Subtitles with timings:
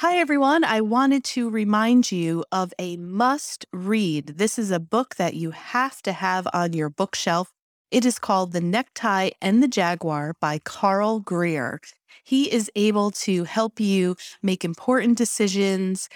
[0.00, 0.62] Hi, everyone.
[0.62, 4.34] I wanted to remind you of a must read.
[4.36, 7.50] This is a book that you have to have on your bookshelf.
[7.90, 11.80] It is called The Necktie and the Jaguar by Carl Greer.
[12.22, 16.10] He is able to help you make important decisions,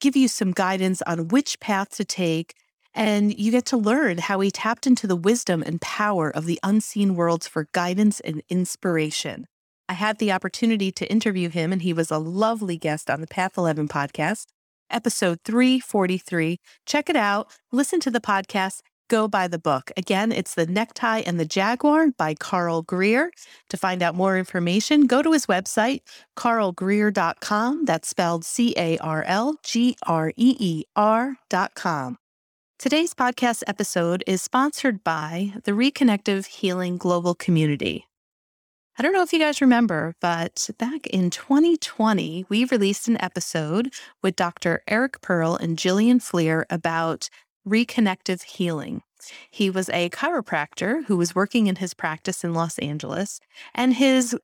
[0.00, 2.54] give you some guidance on which path to take,
[2.94, 6.60] and you get to learn how he tapped into the wisdom and power of the
[6.62, 9.48] unseen worlds for guidance and inspiration.
[9.88, 13.26] I had the opportunity to interview him, and he was a lovely guest on the
[13.26, 14.46] Path 11 podcast,
[14.90, 16.58] episode 343.
[16.86, 19.90] Check it out, listen to the podcast, go buy the book.
[19.96, 23.30] Again, it's The Necktie and the Jaguar by Carl Greer.
[23.68, 26.00] To find out more information, go to his website,
[26.36, 27.84] carlgreer.com.
[27.84, 32.16] That's spelled C A R L G R E E R.com.
[32.78, 38.06] Today's podcast episode is sponsored by the Reconnective Healing Global Community.
[38.96, 43.92] I don't know if you guys remember, but back in 2020, we released an episode
[44.22, 44.84] with Dr.
[44.86, 47.28] Eric Pearl and Jillian Fleer about
[47.66, 49.02] reconnective healing.
[49.50, 53.40] He was a chiropractor who was working in his practice in Los Angeles,
[53.74, 54.36] and his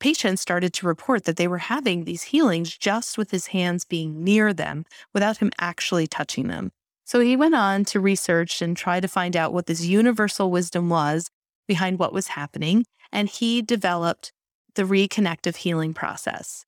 [0.00, 4.24] patients started to report that they were having these healings just with his hands being
[4.24, 6.72] near them without him actually touching them.
[7.04, 10.88] So he went on to research and try to find out what this universal wisdom
[10.88, 11.30] was
[11.66, 14.32] behind what was happening and he developed
[14.74, 16.64] the reconnective healing process.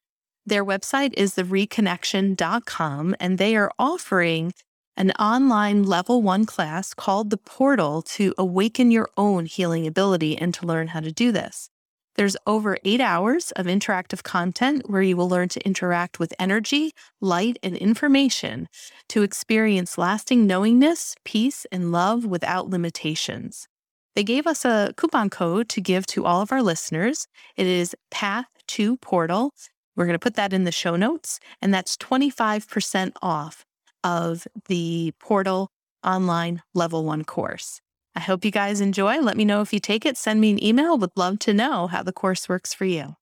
[0.47, 4.53] Their website is thereconnection.com, and they are offering
[4.97, 10.53] an online level one class called The Portal to awaken your own healing ability and
[10.55, 11.71] to learn how to do this.
[12.17, 16.93] There's over eight hours of interactive content where you will learn to interact with energy,
[17.21, 18.69] light, and information
[19.09, 23.67] to experience lasting knowingness, peace, and love without limitations.
[24.15, 27.27] They gave us a coupon code to give to all of our listeners.
[27.57, 29.53] It is Path to Portal.
[29.97, 33.65] We're going to put that in the show notes, and that's 25% off
[34.03, 35.71] of the Portal
[36.05, 37.81] online level one course.
[38.15, 39.21] I hope you guys enjoy.
[39.21, 40.17] Let me know if you take it.
[40.17, 40.97] Send me an email.
[40.97, 43.17] Would love to know how the course works for you.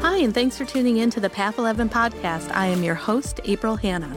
[0.00, 2.50] Hi, and thanks for tuning in to the Path 11 podcast.
[2.54, 4.16] I am your host, April Hanna.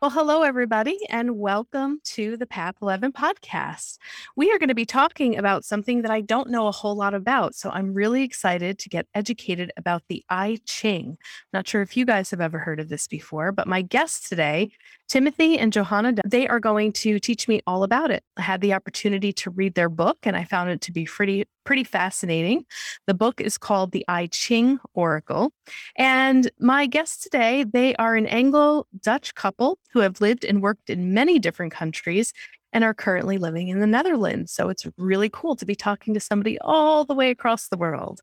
[0.00, 3.98] Well, hello, everybody, and welcome to the Path 11 podcast.
[4.36, 7.14] We are going to be talking about something that I don't know a whole lot
[7.14, 7.56] about.
[7.56, 11.18] So I'm really excited to get educated about the I Ching.
[11.52, 14.70] Not sure if you guys have ever heard of this before, but my guests today
[15.08, 18.22] Timothy and Johanna, they are going to teach me all about it.
[18.36, 21.46] I had the opportunity to read their book and I found it to be pretty
[21.68, 22.64] pretty fascinating.
[23.06, 25.52] The book is called The I Ching Oracle.
[25.96, 31.12] And my guests today, they are an Anglo-Dutch couple who have lived and worked in
[31.12, 32.32] many different countries
[32.72, 34.50] and are currently living in the Netherlands.
[34.50, 38.22] So it's really cool to be talking to somebody all the way across the world.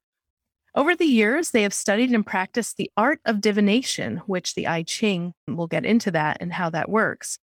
[0.74, 4.82] Over the years, they have studied and practiced the art of divination, which the I
[4.82, 7.38] Ching will get into that and how that works.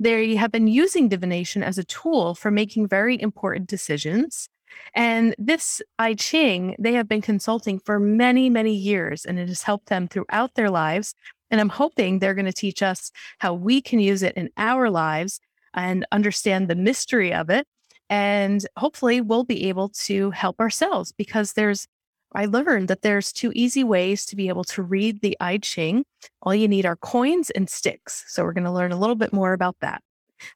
[0.00, 4.48] They have been using divination as a tool for making very important decisions.
[4.94, 9.62] And this I Ching, they have been consulting for many, many years, and it has
[9.62, 11.14] helped them throughout their lives.
[11.50, 14.90] And I'm hoping they're going to teach us how we can use it in our
[14.90, 15.40] lives
[15.74, 17.66] and understand the mystery of it.
[18.10, 21.86] And hopefully, we'll be able to help ourselves because there's
[22.34, 26.04] I learned that there's two easy ways to be able to read the I Ching.
[26.42, 28.24] All you need are coins and sticks.
[28.26, 30.02] So we're going to learn a little bit more about that.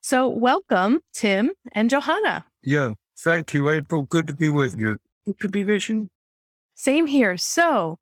[0.02, 2.44] So welcome, Tim and Johanna.
[2.62, 4.02] Yeah, thank you, April.
[4.02, 4.98] Good to be with you.
[5.26, 6.10] Good to be vision.
[6.74, 7.36] Same here.
[7.36, 7.98] So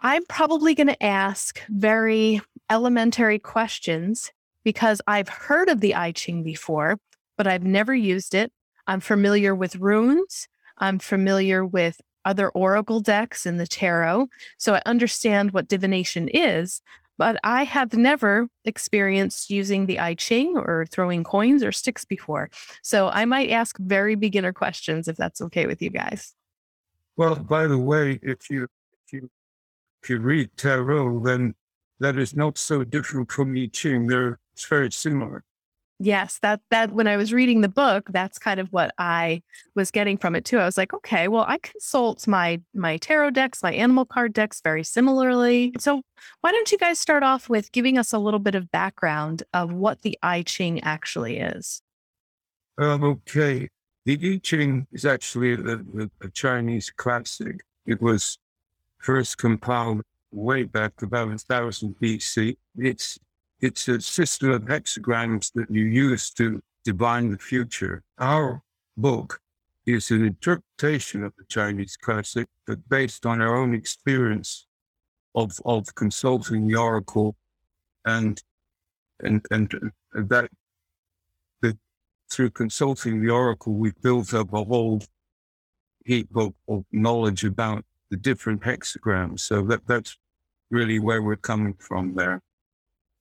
[0.00, 2.40] I'm probably going to ask very
[2.70, 4.32] elementary questions
[4.64, 6.98] because I've heard of the I Ching before,
[7.36, 8.52] but I've never used it.
[8.86, 10.48] I'm familiar with runes.
[10.78, 14.28] I'm familiar with other oracle decks in the tarot.
[14.58, 16.80] So I understand what divination is,
[17.18, 22.50] but I have never experienced using the I Ching or throwing coins or sticks before.
[22.82, 26.34] So I might ask very beginner questions if that's okay with you guys.
[27.16, 28.64] Well, by the way, if you
[29.06, 29.30] if you
[30.02, 31.54] if you read tarot, then
[32.00, 34.06] that is not so different from I Ching.
[34.06, 35.44] They're it's very similar.
[36.00, 39.42] Yes, that that when I was reading the book, that's kind of what I
[39.76, 40.58] was getting from it too.
[40.58, 44.60] I was like, okay, well, I consult my my tarot decks, my animal card decks
[44.60, 45.72] very similarly.
[45.78, 46.02] So,
[46.40, 49.72] why don't you guys start off with giving us a little bit of background of
[49.72, 51.80] what the I Ching actually is?
[52.76, 53.68] Um, okay.
[54.04, 55.80] The I Ching is actually a,
[56.20, 57.60] a, Chinese classic.
[57.86, 58.38] It was
[58.98, 60.02] first compiled
[60.32, 62.56] way back about 1000 BC.
[62.76, 63.18] It's
[63.60, 68.02] it's a system of hexagrams that you use to divine the future.
[68.18, 68.62] Our
[68.96, 69.40] book
[69.86, 74.66] is an interpretation of the Chinese classic, but based on our own experience
[75.34, 77.36] of of consulting the oracle,
[78.04, 78.40] and
[79.20, 80.50] and and that
[81.60, 81.78] that
[82.30, 85.02] through consulting the oracle, we built up a whole
[86.04, 89.40] heap of, of knowledge about the different hexagrams.
[89.40, 90.16] So that that's
[90.70, 92.40] really where we're coming from there.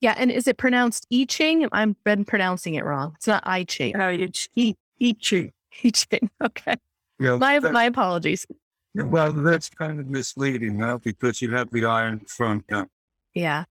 [0.03, 1.65] Yeah, and is it pronounced I Ching?
[1.71, 3.13] I've been pronouncing it wrong.
[3.15, 3.95] It's not I Ching.
[3.95, 5.53] Uh, it's I, I Ching.
[5.81, 6.29] I Ching.
[6.43, 6.75] Okay.
[7.19, 8.45] Yeah, My that- my apologies.
[8.93, 12.65] well, that's kind of misleading now because you have the eye in front.
[12.69, 12.87] Now.
[13.33, 13.63] Yeah.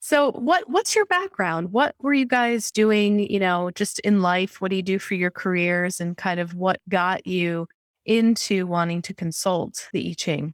[0.00, 1.72] So what what's your background?
[1.72, 4.60] What were you guys doing, you know, just in life?
[4.60, 7.68] What do you do for your careers and kind of what got you
[8.04, 10.52] into wanting to consult the I Ching?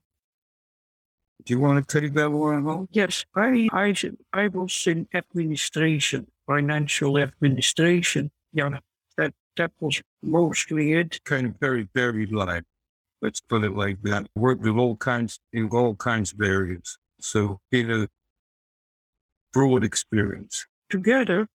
[1.45, 2.89] Do you want to take that one?
[2.91, 3.95] Yes, I, I,
[4.33, 8.31] I was in administration, financial administration.
[8.53, 8.79] Yeah,
[9.17, 11.21] that, that was mostly it.
[11.25, 12.65] kind of very varied life.
[13.23, 14.27] Let's put it like that.
[14.35, 16.99] Worked with all kinds in all kinds of areas.
[17.21, 18.09] So in a
[19.53, 20.67] broad experience.
[20.91, 21.49] Together,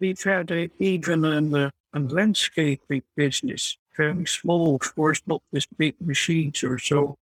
[0.00, 5.66] we've had a, even in the a landscaping business, very small, of course, not with
[5.78, 7.16] big machines or so.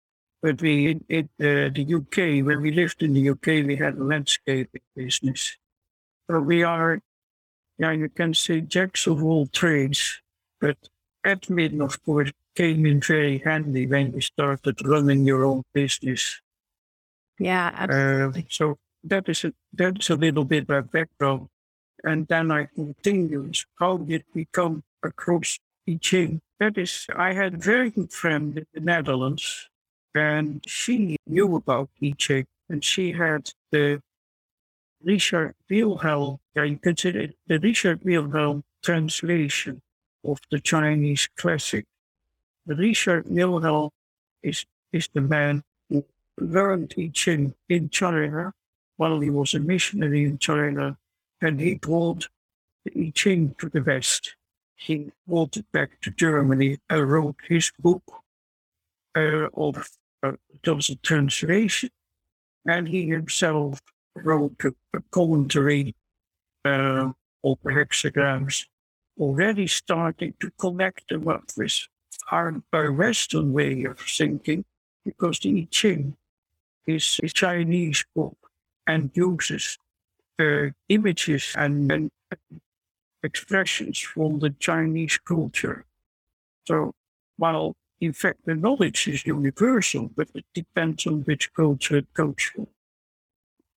[0.44, 3.96] But we, in, in uh, the UK, when we lived in the UK, we had
[3.96, 5.58] a landscaping business.
[6.30, 7.00] So we are,
[7.78, 10.22] yeah, you can say jacks of all trades,
[10.60, 10.78] but
[11.26, 16.42] admin, of course, came in very handy when you started running your own business.
[17.40, 21.48] Yeah, Uh, so that is a, that's a little bit my background.
[22.04, 23.58] And then I continued.
[23.80, 25.58] How did we come across
[26.02, 26.42] Ching?
[26.60, 29.70] That is, I had a very good friend in the Netherlands,
[30.16, 34.02] and she knew about I Ching, and she had the
[35.04, 39.82] Richard Wilhelm, say it, the Richard Wilhelm translation
[40.24, 41.86] of the Chinese classic.
[42.66, 43.90] Richard Wilhelm
[44.42, 46.06] is, is the man who
[46.40, 48.54] learned I Ching in China
[48.98, 50.98] while he was a missionary in China,
[51.42, 52.30] and he brought
[52.86, 54.36] the I Ching to the West.
[54.76, 58.04] He brought it back to Germany and wrote his book
[59.16, 59.90] uh, of
[60.24, 61.90] a translation,
[62.66, 63.82] and he himself
[64.16, 65.96] wrote a, commentary
[66.66, 67.12] uh,
[67.44, 68.66] of hexagrams,
[69.20, 71.88] already starting to connect them up with
[72.32, 74.64] our, our Western way of thinking,
[75.04, 76.16] because the I Ching
[76.88, 78.38] is a Chinese book
[78.88, 79.78] and uses
[80.40, 82.12] uh, images and, and
[83.24, 85.86] expressions from the Chinese culture.
[86.66, 86.94] So,
[87.38, 92.42] while in fact the knowledge is universal, but it depends on which culture it goes
[92.54, 92.68] from.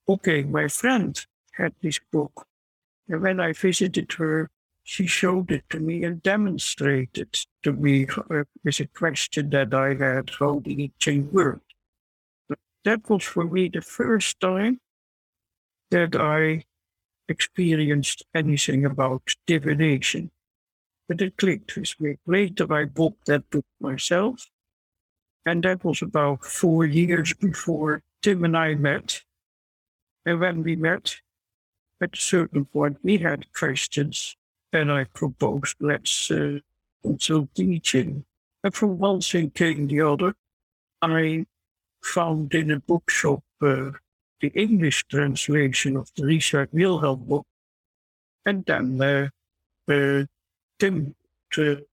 [0.08, 2.46] Okay, my friend had this book,
[3.08, 4.50] and when I visited her,
[4.82, 9.94] she showed it to me and demonstrated to me uh, with a question that I
[9.94, 11.74] had how the I Ching worked.
[12.84, 14.80] That was for me the first time
[15.90, 16.64] that I
[17.28, 20.30] experienced anything about divination.
[21.08, 22.16] But it clicked with me.
[22.26, 24.50] Later, I bought that book myself.
[25.44, 29.22] And that was about four years before Tim and I met.
[30.24, 31.16] And when we met,
[32.02, 34.36] at a certain point, we had questions.
[34.72, 36.58] And I proposed, let's uh,
[37.02, 38.24] consult the Ching.
[38.64, 40.34] And from one thing came the other.
[41.02, 41.46] I
[42.02, 43.90] found in a bookshop uh,
[44.40, 47.46] the English translation of the Richard Wilhelm book,
[48.44, 49.28] and then uh,
[49.92, 50.24] uh,
[50.78, 51.14] Tim
[51.52, 51.84] to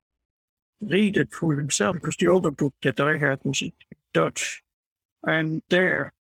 [0.81, 3.71] read it for himself because the other book that I had was in
[4.13, 4.61] Dutch.
[5.25, 6.13] And there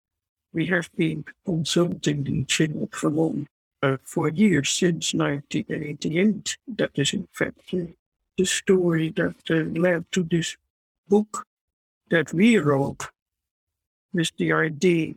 [0.52, 3.48] we have been consulting the channel for long,
[3.82, 6.56] uh, for years since 1988.
[6.76, 7.92] That is, in fact, uh,
[8.36, 10.56] the story that uh, led to this
[11.08, 11.46] book
[12.10, 13.10] that we wrote
[14.12, 15.14] with the idea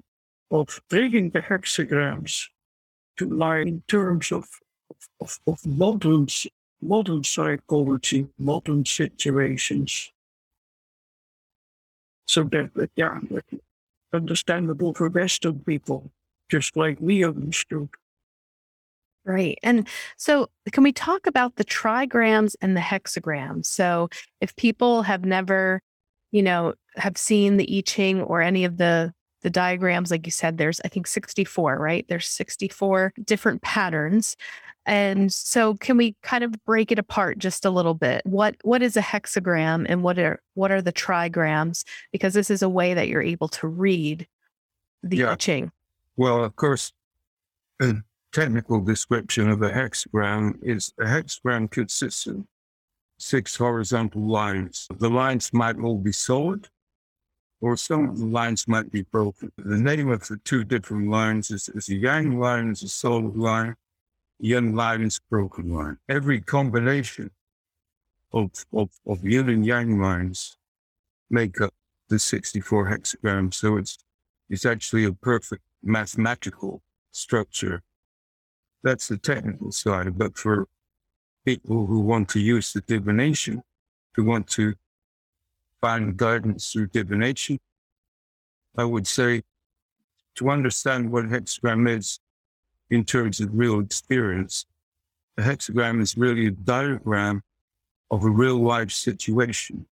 [0.52, 2.48] of bringing the hexagrams
[3.18, 4.48] to life in terms of,
[5.22, 6.28] of, of modern,
[6.82, 10.12] modern psychology, modern situations.
[12.27, 13.20] So that, yeah,
[14.13, 16.12] understandable for Western people,
[16.50, 17.89] just like we understood.
[19.25, 19.58] Right.
[19.63, 23.65] And so, can we talk about the trigrams and the hexagrams?
[23.65, 25.82] So, if people have never,
[26.32, 29.14] you know, have seen the I Ching or any of the
[29.46, 32.04] the diagrams, like you said, there's I think 64, right?
[32.10, 34.36] There's 64 different patterns.
[34.88, 38.24] And so can we kind of break it apart just a little bit?
[38.25, 41.84] What what is a hexagram and what are what are the trigrams?
[42.12, 44.25] Because this is a way that you're able to read
[45.04, 45.36] the yeah.
[46.18, 46.92] Well, of course,
[47.80, 47.98] a
[48.34, 52.46] technical description of a hexagram is a hexagram consists of
[53.20, 54.88] six horizontal lines.
[54.98, 56.68] The lines might all be solid,
[57.65, 59.51] or some of the lines might be broken.
[59.57, 63.36] The name of the two different lines is, is a yang line is a solid
[63.36, 63.74] line,
[64.38, 65.98] yin line is broken line.
[66.07, 67.31] Every combination
[68.31, 70.57] of, of, of yin and yang lines
[71.31, 71.74] make up
[72.07, 73.55] the 64 hexagrams.
[73.55, 73.98] So it's,
[74.48, 77.81] it's actually a perfect mathematical structure.
[78.84, 80.19] That's the technical side.
[80.19, 80.67] But for
[81.43, 83.63] people who want to use the divination,
[84.13, 84.75] who want to
[85.86, 87.60] find guidance through divination,
[88.75, 89.44] I would say
[90.38, 92.20] to understand what a hexagram is
[92.89, 94.65] in terms of real experience,
[95.38, 97.44] a hexagram is really a diagram
[98.10, 99.86] of a real life situation.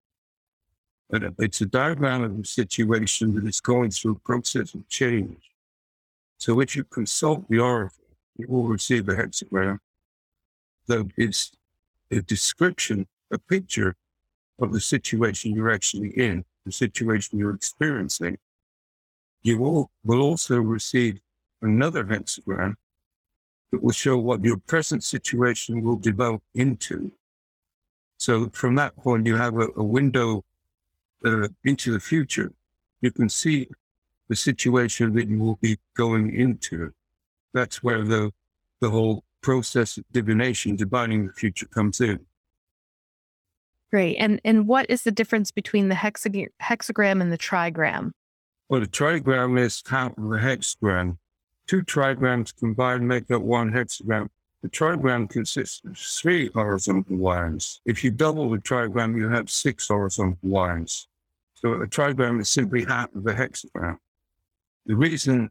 [1.12, 5.52] And it's a diagram of a situation that is going through a process of change.
[6.40, 9.78] So if you consult the oracle, you will receive a hexagram
[10.88, 11.52] that is
[12.10, 13.96] a description, a picture
[14.60, 18.38] of the situation you're actually in, the situation you're experiencing.
[19.42, 21.20] You will, will also receive
[21.62, 22.76] another hexagram
[23.72, 27.12] that will show what your present situation will develop into.
[28.18, 30.46] So from that point, you have a, a window
[31.26, 32.54] uh, into the future.
[33.02, 33.68] You can see
[34.30, 36.94] the situation that you will be going into.
[37.54, 38.32] That's where the
[38.80, 42.20] the whole process of divination, divining the future, comes in.
[43.94, 44.16] Great.
[44.18, 48.12] And and what is the difference between the hexag- hexagram and the trigram?
[48.68, 51.18] Well, the trigram is half of the hexagram
[51.68, 54.28] two trigrams combined make up one hexagram.
[54.62, 57.82] The trigram consists of three horizontal lines.
[57.86, 61.08] If you double the trigram, you have six horizontal lines.
[61.56, 63.98] So a trigram is simply half of a hexagram.
[64.86, 65.50] The reason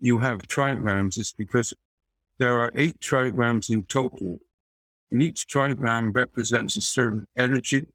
[0.00, 1.74] you have trigrams is because
[2.38, 4.38] there are eight trigrams in total,
[5.10, 7.86] and each trigram represents a certain energy.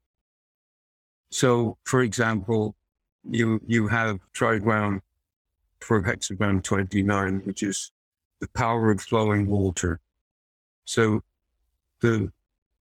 [1.30, 2.74] So, for example,
[3.28, 5.00] you you have trigram
[5.80, 7.92] for hexagram 29, which is
[8.40, 10.00] the power of flowing water.
[10.84, 11.22] So
[12.00, 12.32] the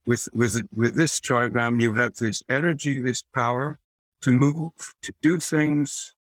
[0.06, 3.80] with with with this trigram, you have this energy, this power
[4.22, 4.72] to move,
[5.02, 6.16] to do things.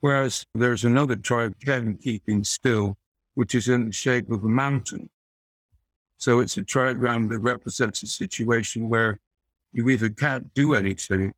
[0.00, 2.96] Whereas there's another trigram keeping still,
[3.34, 5.10] which is in the shape of a mountain.
[6.18, 9.20] So it's a trigram that represents a situation where
[9.72, 11.32] you either can't do anything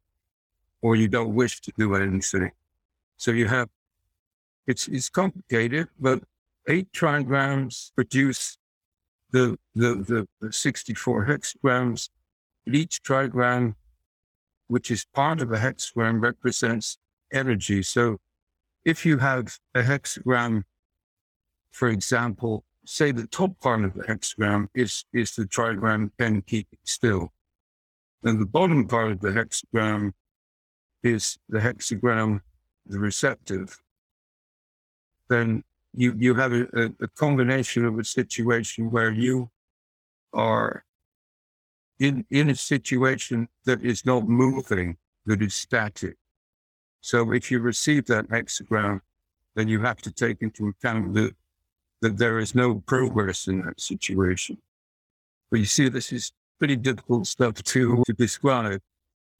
[0.82, 2.50] or you don't wish to do anything.
[3.16, 3.68] So you have
[4.66, 6.22] it's, it's complicated, but
[6.68, 8.56] eight trigrams produce
[9.32, 12.08] the, the, the, the 64 hexagrams.
[12.66, 13.74] Each trigram,
[14.68, 16.98] which is part of a hexagram, represents
[17.32, 17.82] energy.
[17.82, 18.18] So
[18.84, 20.62] if you have a hexagram,
[21.72, 26.78] for example, say the top part of the hexagram is, is the trigram Ken keeping
[26.84, 27.32] still.
[28.22, 30.12] And the bottom part of the hexagram
[31.02, 32.40] is the hexagram,
[32.86, 33.80] the receptive
[35.30, 39.48] then you, you have a, a combination of a situation where you
[40.34, 40.84] are
[41.98, 46.16] in, in a situation that is not moving, that is static.
[47.00, 49.00] So if you receive that hexagram,
[49.54, 51.34] then you have to take into account that,
[52.00, 54.58] that there is no progress in that situation.
[55.50, 58.80] But you see, this is pretty difficult stuff to, to describe.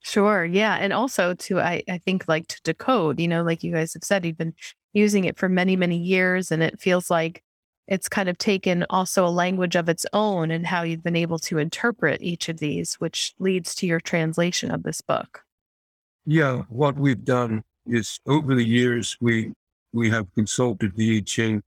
[0.00, 0.44] Sure.
[0.44, 0.76] Yeah.
[0.76, 4.04] And also to, I, I think like to decode, you know, like you guys have
[4.04, 4.54] said, you've been
[4.92, 6.50] using it for many, many years.
[6.50, 7.42] And it feels like
[7.86, 11.38] it's kind of taken also a language of its own and how you've been able
[11.40, 15.42] to interpret each of these, which leads to your translation of this book.
[16.24, 16.62] Yeah.
[16.68, 19.52] What we've done is over the years, we,
[19.92, 21.62] we have consulted the I Ching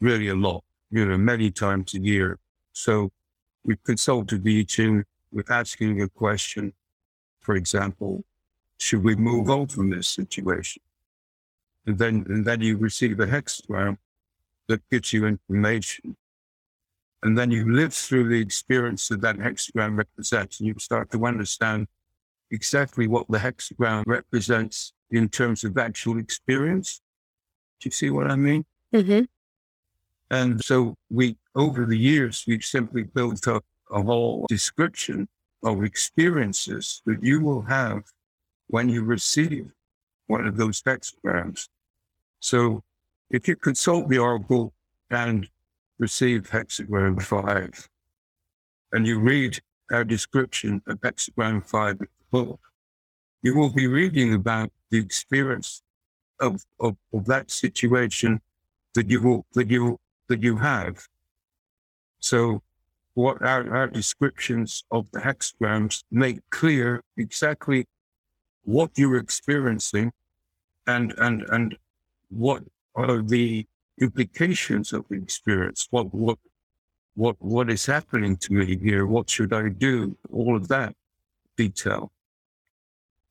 [0.00, 2.38] really a lot, you know, many times a year.
[2.72, 3.10] So
[3.64, 6.72] we've consulted the Ching with asking a question,
[7.40, 8.24] for example,
[8.78, 10.82] should we move on from this situation?
[11.86, 13.98] And then, and then you receive a hexagram
[14.68, 16.16] that gives you information.
[17.22, 21.26] And then you live through the experience that that hexagram represents, and you start to
[21.26, 21.88] understand
[22.50, 27.00] exactly what the hexagram represents in terms of actual experience.
[27.80, 28.64] Do you see what I mean?
[28.94, 29.24] Mm-hmm.
[30.30, 35.28] And so we, over the years, we've simply built up a whole description
[35.62, 38.02] of experiences that you will have
[38.68, 39.70] when you receive
[40.26, 41.68] one of those hexagrams.
[42.40, 42.82] So
[43.30, 44.72] if you consult the Oracle
[45.10, 45.48] and
[45.98, 47.88] receive hexagram five,
[48.92, 49.58] and you read
[49.90, 51.98] our description of hexagram five
[52.30, 52.60] book,
[53.42, 55.82] you will be reading about the experience
[56.40, 58.40] of, of, of that situation
[58.94, 61.06] that you will, that you that you have.
[62.20, 62.62] So
[63.14, 67.86] what our, our descriptions of the hexagrams make clear exactly
[68.62, 70.12] what you're experiencing
[70.86, 71.76] and and and
[72.28, 72.62] what
[72.94, 73.66] are the
[74.00, 75.88] implications of the experience.
[75.90, 76.38] What what
[77.14, 79.06] what what is happening to me here?
[79.06, 80.16] What should i do?
[80.30, 80.94] All of that
[81.56, 82.12] detail.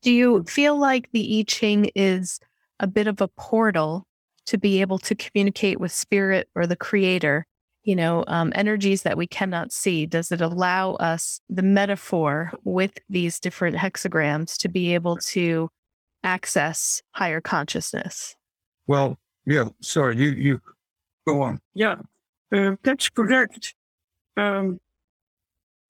[0.02, 2.40] Do you feel like the i ching is
[2.80, 4.07] a bit of a portal
[4.48, 7.46] to be able to communicate with spirit or the creator
[7.84, 12.92] you know um, energies that we cannot see does it allow us the metaphor with
[13.08, 15.68] these different hexagrams to be able to
[16.24, 18.36] access higher consciousness?
[18.86, 20.60] Well yeah sorry you you
[21.26, 21.60] go on.
[21.74, 21.96] Yeah
[22.52, 23.74] uh, that's correct.
[24.36, 24.80] Um,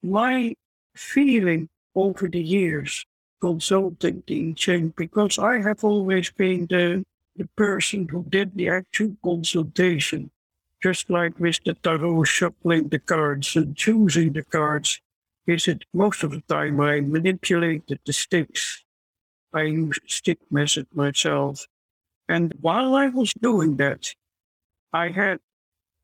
[0.02, 0.54] my
[0.94, 3.04] feeling over the years
[3.40, 7.04] consulting the Ching because I have always been the
[7.38, 10.30] the person who did the actual consultation,
[10.82, 11.74] just like Mr.
[11.82, 15.00] tarot shuffling the cards and choosing the cards,
[15.46, 18.84] is it most of the time I manipulated the sticks.
[19.54, 21.66] I used stick method myself.
[22.28, 24.12] And while I was doing that,
[24.92, 25.38] I had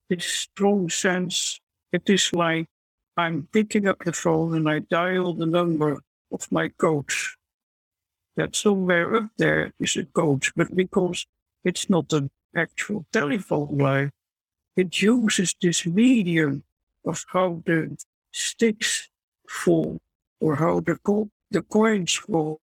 [0.08, 1.60] this strong sense
[1.92, 2.66] it is like
[3.16, 6.00] I'm picking up the phone and I dial the number
[6.32, 7.36] of my coach
[8.36, 11.26] that somewhere up there is a coach, but because
[11.64, 14.10] it's not an actual telephone line,
[14.76, 16.64] it uses this medium
[17.06, 17.96] of how the
[18.32, 19.08] sticks
[19.48, 19.98] fall
[20.40, 22.60] or how the, co- the coins fall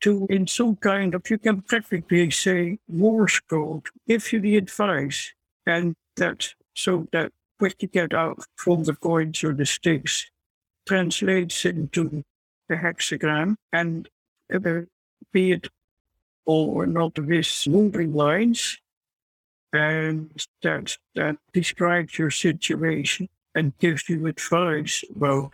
[0.00, 5.32] to, in some kind of, you can practically say Morse code, give you the advice,
[5.66, 10.30] and that so that what you get out from the coins or the sticks
[10.86, 12.22] translates into
[12.68, 13.56] the hexagram.
[13.72, 14.08] And
[14.52, 14.80] uh,
[15.32, 15.68] be it
[16.46, 18.78] or not with moving lines
[19.72, 20.30] and
[20.62, 25.52] that that describes your situation and gives you advice about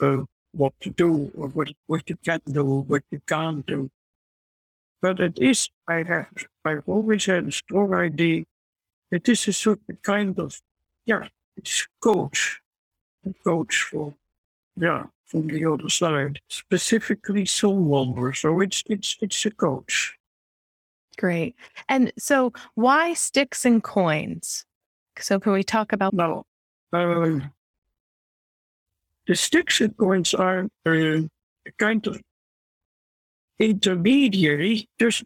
[0.00, 3.90] uh, what to do or what, what you can do, what you can't do.
[5.00, 6.28] But it is, I have,
[6.64, 8.44] I've always had a strong idea.
[9.10, 10.60] It is a certain kind of,
[11.06, 12.60] yeah, it's coach,
[13.26, 14.14] a coach for,
[14.76, 18.32] yeah, from the other side, specifically soul wonder.
[18.34, 20.14] So it's it's it's a coach.
[21.18, 21.56] Great.
[21.88, 24.64] And so why sticks and coins?
[25.18, 26.44] So can we talk about no?
[26.92, 27.40] Uh,
[29.26, 31.22] the sticks and coins are uh,
[31.78, 32.20] kind of
[33.58, 35.24] intermediary, just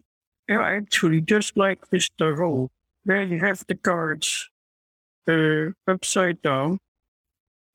[0.49, 2.69] actually just like this tarot,
[3.03, 4.49] where you have the cards
[5.27, 6.79] uh, upside down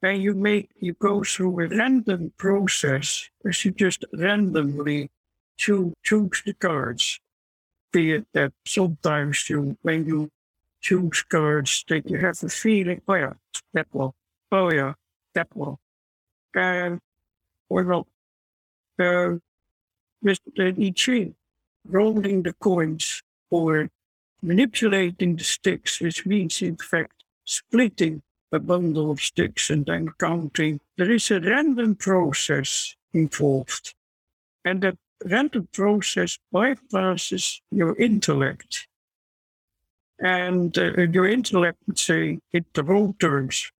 [0.03, 5.11] and you make you go through a random process as you just randomly
[5.57, 7.21] choose, choose the cards.
[7.93, 10.31] Be it that sometimes you when you
[10.81, 13.35] choose cards that you have a feeling, oh yeah,
[13.75, 14.13] that one,
[14.51, 14.95] oh yeah,
[15.35, 15.77] that one.
[16.55, 17.01] And
[17.69, 18.07] or well
[18.99, 19.39] uh,
[20.23, 21.35] with the
[21.89, 23.89] rolling the coins or
[24.43, 30.81] manipulating the sticks, which means in fact splitting a bundle of sticks and then counting.
[30.97, 33.95] There is a random process involved.
[34.65, 38.87] And that random process bypasses your intellect.
[40.21, 43.71] And uh, your intellect would say, in the road terms,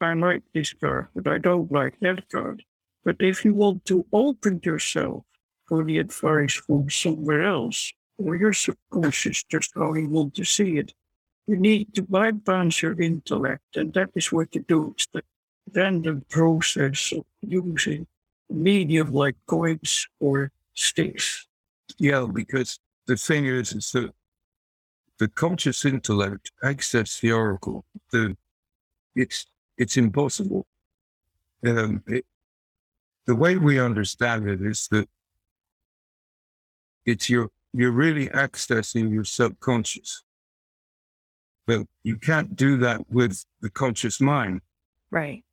[0.00, 2.62] I like this card, but I don't like that card.
[3.04, 5.24] But if you want to open yourself
[5.66, 10.78] for the advice from somewhere else, or your subconscious, just how you want to see
[10.78, 10.94] it,
[11.50, 14.94] you need to bypass your intellect, and that is what you do.
[14.94, 15.22] It's the
[15.74, 18.06] random process of using
[18.48, 21.48] medium like coins or sticks.
[21.98, 24.12] Yeah, because the thing is, is that
[25.18, 27.84] the conscious intellect access the oracle.
[28.12, 28.36] The
[29.16, 30.66] it's it's impossible.
[31.66, 32.24] Um, it,
[33.26, 35.08] the way we understand it is that
[37.04, 40.22] it's your you're really accessing your subconscious.
[41.70, 44.60] But you can't do that with the conscious mind.
[45.12, 45.44] Right.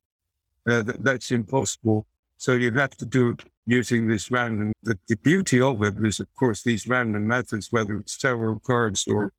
[0.68, 2.08] Uh, that, that's impossible.
[2.38, 4.74] So you have to do it using this random.
[4.82, 9.06] The, the, beauty of it is, of course, these random methods, whether it's tarot cards
[9.08, 9.32] or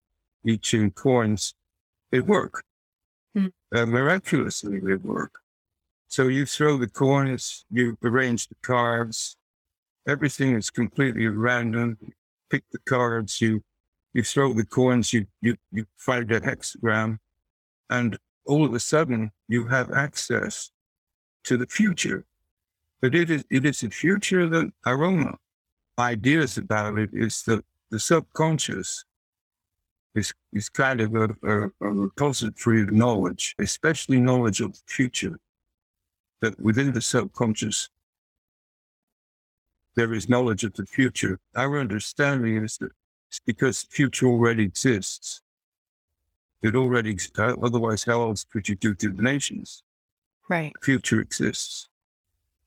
[0.48, 1.52] I Ching coins,
[2.12, 2.62] they work.
[3.36, 3.50] Mm.
[3.74, 5.32] Uh, miraculously, they work.
[6.06, 9.36] So you throw the coins, you arrange the cards,
[10.06, 11.98] everything is completely random.
[12.00, 12.12] You
[12.48, 13.64] pick the cards, you
[14.18, 17.18] you throw the coins, you you you find a hexagram,
[17.88, 20.72] and all of a sudden you have access
[21.44, 22.24] to the future.
[23.00, 25.38] But it is it is the future that aroma
[25.98, 29.04] ideas about it is the, the subconscious
[30.16, 35.38] is, is kind of a, a, a repository of knowledge, especially knowledge of the future.
[36.42, 37.88] That within the subconscious,
[39.94, 41.38] there is knowledge of the future.
[41.54, 42.92] Our understanding is that
[43.28, 45.42] it's because the future already exists.
[46.62, 47.38] It already exists.
[47.38, 49.82] Uh, otherwise, how else could you do divinations?
[50.48, 50.72] Right.
[50.80, 51.88] The future exists.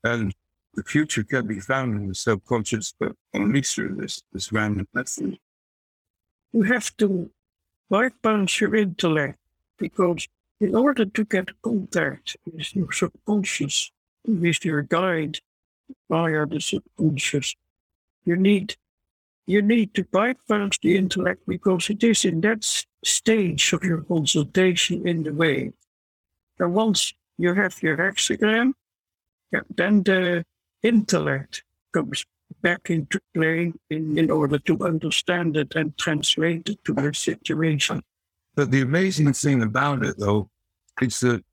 [0.03, 0.33] And
[0.75, 5.37] the future can be found in the subconscious, but only through this, this random method.
[6.53, 7.29] You have to
[7.89, 9.37] bypass your intellect
[9.77, 10.27] because
[10.59, 13.91] in order to get contact with your subconscious,
[14.25, 15.39] with your guide
[16.09, 17.55] via the subconscious,
[18.23, 18.75] you need
[19.47, 25.07] you need to bypass the intellect because it is in that stage of your consultation
[25.07, 25.71] in the way.
[26.59, 28.73] And once you have your hexagram,
[29.75, 30.45] then the
[30.83, 32.25] intellect comes
[32.61, 38.03] back into play in, in order to understand it and translate it to their situation.
[38.55, 40.49] But the amazing thing about it, though,
[41.01, 41.43] is that,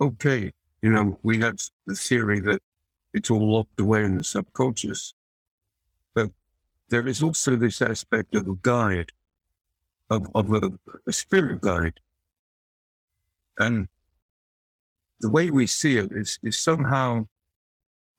[0.00, 2.60] okay, you know, we have the theory that
[3.14, 5.14] it's all locked away in the subconscious.
[6.90, 9.12] There is also this aspect of a guide,
[10.10, 10.72] of, of a,
[11.06, 12.00] a spirit guide.
[13.58, 13.88] And
[15.20, 17.28] the way we see it is, is somehow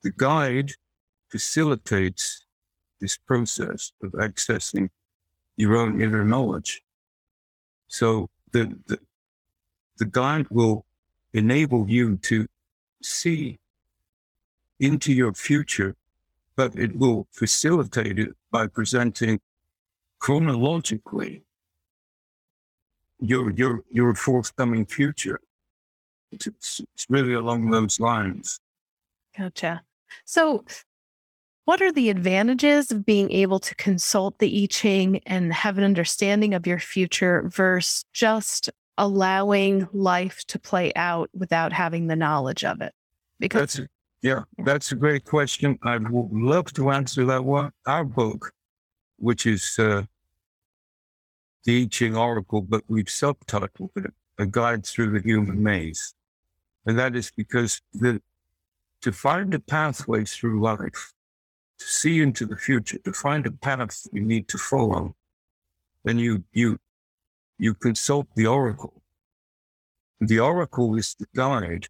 [0.03, 0.71] the guide
[1.29, 2.45] facilitates
[2.99, 4.89] this process of accessing
[5.57, 6.81] your own inner knowledge.
[7.87, 8.99] So the, the,
[9.97, 10.85] the guide will
[11.33, 12.47] enable you to
[13.01, 13.59] see
[14.79, 15.95] into your future,
[16.55, 19.39] but it will facilitate it by presenting
[20.19, 21.43] chronologically
[23.19, 25.39] your your your forthcoming future.
[26.31, 28.59] It's, it's really along those lines.
[29.37, 29.83] Gotcha.
[30.25, 30.65] So,
[31.65, 35.83] what are the advantages of being able to consult the I Ching and have an
[35.83, 42.63] understanding of your future versus just allowing life to play out without having the knowledge
[42.63, 42.93] of it?
[43.39, 43.89] Because that's,
[44.21, 45.79] yeah, that's a great question.
[45.83, 47.71] I would love to answer that one.
[47.85, 48.51] Our book,
[49.17, 50.03] which is uh,
[51.65, 56.13] the I Ching Oracle, but we've subtitled it A Guide Through the Human Maze.
[56.85, 58.21] And that is because the
[59.01, 61.13] to find a pathway through life,
[61.79, 65.15] to see into the future, to find a path you need to follow,
[66.03, 66.77] then you you
[67.57, 69.01] you consult the oracle.
[70.19, 71.87] The oracle is the guide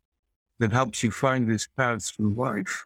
[0.62, 2.86] that helps you find this path through life,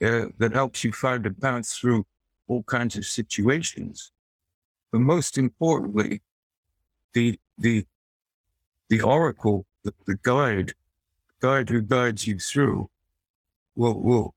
[0.00, 2.06] uh, that helps you find a path through
[2.46, 4.12] all kinds of situations.
[4.92, 6.22] But most importantly,
[7.14, 7.84] the the
[8.88, 10.74] the oracle, the, the guide,
[11.40, 12.88] guide who guides you through,
[13.74, 14.34] will will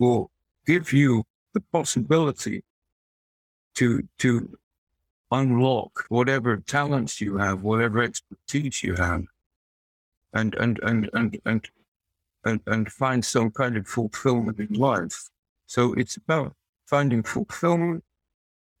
[0.00, 0.32] will
[0.66, 1.22] give you
[1.54, 2.64] the possibility
[3.76, 4.58] to to
[5.30, 9.26] unlock whatever talents you have, whatever expertise you have,
[10.32, 11.68] and and and and and
[12.44, 15.28] and, and find some kind of fulfillment in life.
[15.66, 16.54] So it's about
[16.86, 18.04] finding fulfillment.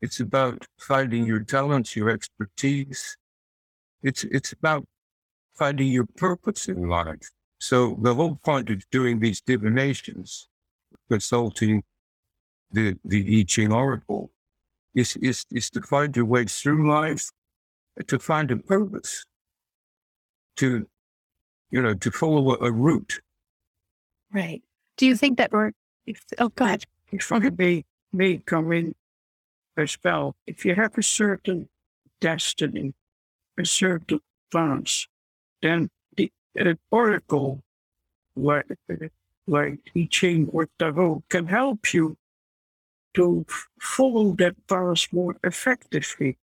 [0.00, 3.16] It's about finding your talents, your expertise.
[4.02, 4.86] It's it's about
[5.54, 7.30] finding your purpose in life.
[7.58, 10.48] So the whole point of doing these divinations,
[11.10, 11.82] consulting
[12.70, 14.30] the, the I Ching Oracle,
[14.94, 17.30] is, is, is to find your way through life,
[18.06, 19.24] to find a purpose,
[20.56, 20.86] to,
[21.70, 23.20] you know, to follow a, a route.
[24.32, 24.62] Right.
[24.96, 25.72] Do you think that we're,
[26.06, 26.84] if, oh, God.
[27.12, 27.12] ahead.
[27.12, 28.94] If I may, may come in
[29.76, 31.68] as well, if you have a certain
[32.20, 32.94] destiny,
[33.58, 35.08] a certain plans,
[35.62, 35.90] then
[36.56, 37.62] an oracle
[38.36, 38.66] like,
[39.46, 42.16] like I Ching or Tarot can help you
[43.14, 43.46] to
[43.80, 46.36] follow that path more effectively.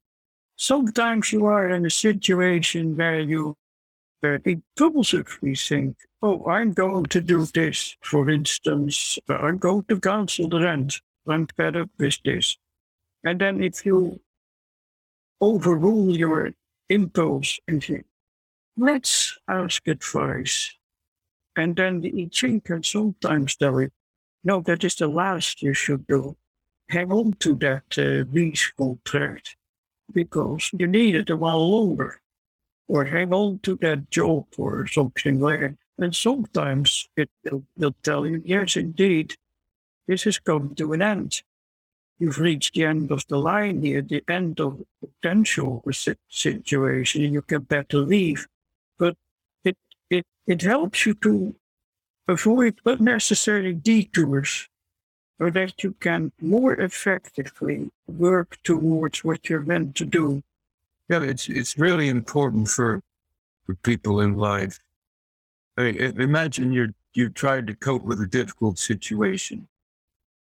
[0.57, 3.57] Sometimes you are in a situation where you
[4.25, 7.97] uh, impulsively think, oh, I'm going to do this.
[8.03, 11.01] For instance, I'm going to cancel the rent.
[11.27, 12.57] I'm fed up with this.
[13.25, 14.21] And then if you
[15.41, 16.53] overrule your
[16.89, 18.07] impulse and think,
[18.77, 20.75] let's ask advice.
[21.57, 23.91] And then the I Ching can sometimes tell you,
[24.43, 26.37] no, that is the last you should do.
[26.91, 29.57] Hang on to that uh, lease contract
[30.13, 32.21] because you need it a while longer.
[32.89, 35.77] Or hang on to that job or something like that.
[35.99, 39.37] And sometimes it will, will tell you, yes, indeed,
[40.07, 41.43] this has come to an end.
[42.19, 45.85] You've reached the end of the line here, the end of potential
[46.29, 48.47] situation, and you can better leave.
[48.99, 49.17] But
[49.65, 49.77] it,
[50.11, 51.55] it, it helps you to
[52.29, 54.69] avoid unnecessary detours
[55.41, 60.43] so that you can more effectively work towards what you're meant to do.
[61.09, 63.03] Yeah, it's it's really important for
[63.67, 64.81] for people in life.
[65.77, 69.69] I mean, imagine you're you tried to cope with a difficult situation.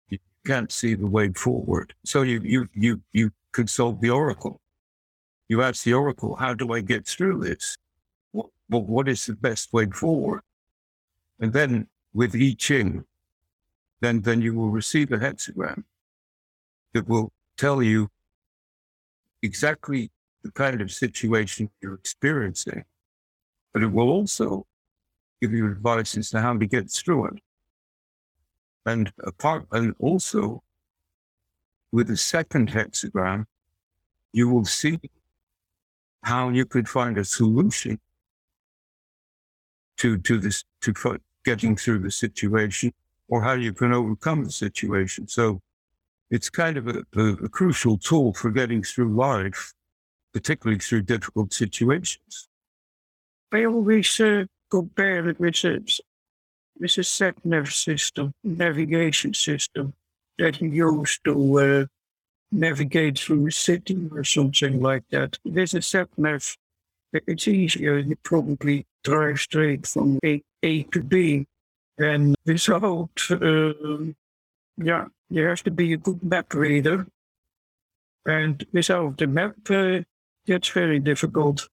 [0.09, 4.61] You can't see the way forward, so you you you you consult the oracle.
[5.49, 7.77] You ask the oracle, "How do I get through this?
[8.31, 10.41] What, what is the best way forward?"
[11.39, 13.05] And then with I Ching,
[14.01, 15.83] then then you will receive a hexagram
[16.93, 18.09] that will tell you
[19.41, 20.11] exactly
[20.43, 22.83] the kind of situation you're experiencing,
[23.73, 24.65] but it will also
[25.41, 27.39] give you advice as to how to get through it.
[28.85, 30.61] And apart, and also
[31.91, 33.45] with the second hexagram,
[34.33, 34.99] you will see
[36.23, 37.99] how you could find a solution
[39.97, 42.93] to to this to getting through the situation,
[43.27, 45.27] or how you can overcome the situation.
[45.27, 45.61] So
[46.31, 49.73] it's kind of a, a, a crucial tool for getting through life
[50.33, 52.47] particularly through difficult situations.
[53.51, 54.19] I always
[54.71, 55.83] compare it with a,
[56.79, 59.93] with a sat nav system, navigation system
[60.39, 61.85] that you use to uh,
[62.51, 65.37] navigate through a city or something like that.
[65.43, 66.57] With a sat nav,
[67.13, 67.99] it's easier.
[67.99, 71.45] You probably drive straight from A, a to B.
[71.99, 73.73] And without, uh,
[74.77, 77.05] yeah, you have to be a good map reader.
[78.25, 79.99] And without the map, uh,
[80.45, 81.67] it's very difficult.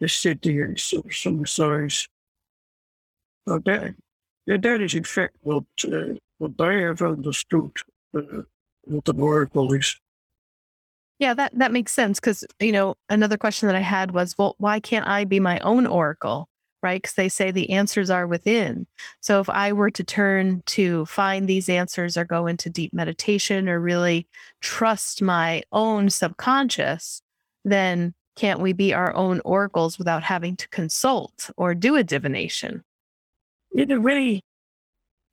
[0.00, 2.08] The city is so some size.
[3.48, 3.94] So that,
[4.46, 7.72] that is in fact what, uh, what I have understood
[8.16, 8.42] uh,
[8.84, 9.96] what the oracle is.
[11.18, 12.18] Yeah, that, that makes sense.
[12.18, 15.60] Because, you know, another question that I had was, well, why can't I be my
[15.60, 16.48] own oracle?
[16.82, 17.00] Right.
[17.00, 18.88] Because they say the answers are within.
[19.20, 23.68] So if I were to turn to find these answers or go into deep meditation
[23.68, 24.26] or really
[24.60, 27.21] trust my own subconscious,
[27.64, 32.82] then can't we be our own oracles without having to consult or do a divination?
[33.74, 34.42] In a way,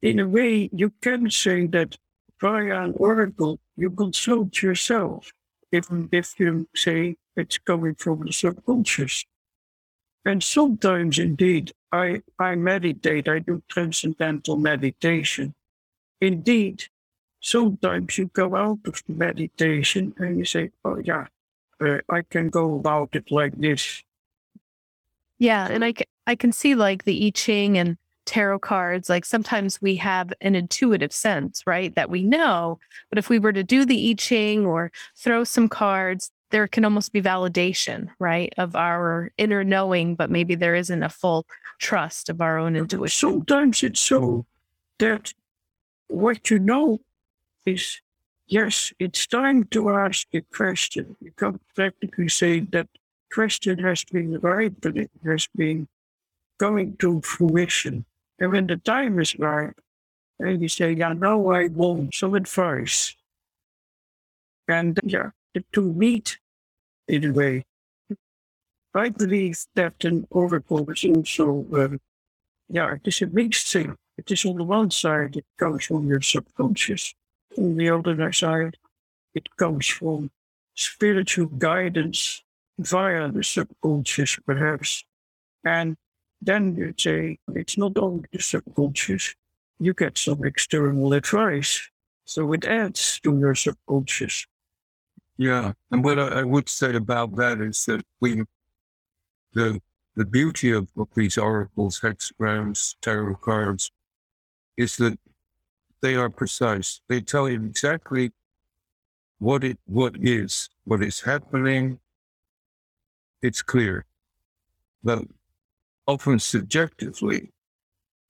[0.01, 1.97] in a way, you can say that
[2.39, 5.31] via an oracle, you consult yourself,
[5.71, 9.25] even if you say it's coming from the subconscious.
[10.25, 15.55] And sometimes, indeed, I, I meditate, I do transcendental meditation.
[16.21, 16.85] Indeed,
[17.39, 21.27] sometimes you go out of meditation and you say, oh, yeah,
[21.81, 24.03] uh, I can go about it like this.
[25.37, 25.93] Yeah, and I
[26.27, 29.09] I can see like the I Ching and tarot cards.
[29.09, 32.79] Like sometimes we have an intuitive sense, right, that we know.
[33.09, 36.83] But if we were to do the I Ching or throw some cards, there can
[36.83, 41.45] almost be validation, right, of our inner knowing, but maybe there isn't a full
[41.79, 43.29] trust of our own intuition.
[43.29, 44.45] Sometimes it's so
[44.97, 45.33] that
[46.07, 46.99] what you know
[47.65, 48.01] is
[48.49, 51.15] yes, it's time to ask a question.
[51.21, 52.87] You can practically say that
[53.31, 55.87] question has been right, but it has been
[56.59, 58.05] coming to fruition.
[58.39, 59.73] And when the time is right,
[60.39, 63.15] and you say, yeah, now I want some advice.
[64.67, 65.31] And yeah,
[65.71, 66.39] two meet
[67.07, 67.65] in a way.
[68.93, 71.99] I believe that an oracle is also, um,
[72.69, 73.95] yeah, it is a mixed thing.
[74.17, 77.13] It is on the one side, it comes from your subconscious
[77.59, 78.77] on the other side,
[79.33, 80.31] it comes from
[80.75, 82.43] spiritual guidance
[82.77, 85.03] via the subconscious, perhaps.
[85.65, 85.97] And
[86.41, 89.35] then you say it's not only the subconscious,
[89.79, 91.89] you get some external advice.
[92.25, 94.45] So it adds to your subconscious.
[95.37, 95.73] Yeah.
[95.91, 98.43] And what I, would say about that is that we,
[99.53, 99.81] the,
[100.15, 103.91] the beauty of, of these oracles, hexagrams, tarot cards,
[104.77, 105.17] is that
[106.01, 107.01] they are precise.
[107.07, 108.31] They tell you exactly
[109.39, 111.99] what it what is, what is happening.
[113.41, 114.05] It's clear.
[115.03, 115.23] But
[116.05, 117.51] often subjectively,